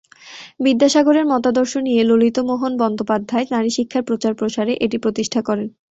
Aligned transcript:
বিদ্যাসাগরের 0.59 1.25
মতাদর্শ 1.31 1.73
নিয়ে 1.87 2.01
ললিত 2.09 2.37
মোহন 2.49 2.73
বন্দ্যোপাধ্যায় 2.81 3.45
নারী 3.53 3.69
শিক্ষার 3.77 4.03
প্রচার 4.09 4.31
প্রসারে 4.39 4.73
এটি 4.85 4.97
প্রতিষ্ঠা 5.03 5.41
করেন। 5.47 5.67